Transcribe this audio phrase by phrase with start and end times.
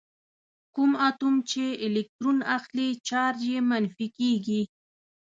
[0.75, 4.61] کوم اتوم چې الکترون اخلي چارج یې منفي کیږي.